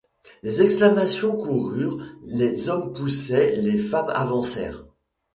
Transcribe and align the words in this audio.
Des 0.41 0.63
exclamations 0.63 1.37
coururent, 1.37 2.03
les 2.23 2.69
hommes 2.69 2.91
poussaient, 2.91 3.55
les 3.57 3.77
femmes 3.77 4.09
avancèrent. 4.15 4.85